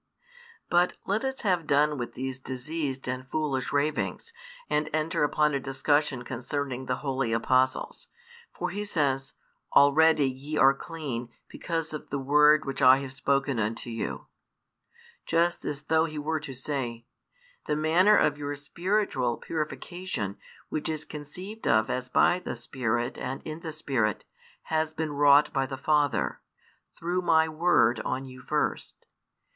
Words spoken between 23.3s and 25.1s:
in the Spirit, has